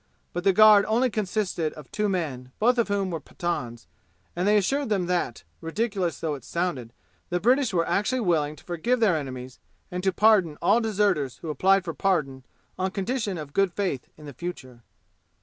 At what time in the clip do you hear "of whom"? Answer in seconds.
2.79-3.11